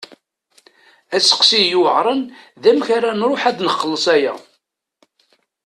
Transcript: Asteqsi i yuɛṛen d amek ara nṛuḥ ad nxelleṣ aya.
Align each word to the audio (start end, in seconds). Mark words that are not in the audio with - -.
Asteqsi 1.15 1.59
i 1.61 1.69
yuɛṛen 1.71 2.21
d 2.61 2.63
amek 2.69 2.87
ara 2.97 3.11
nṛuḥ 3.13 3.41
ad 3.49 3.59
nxelleṣ 3.67 4.05
aya. 4.15 4.33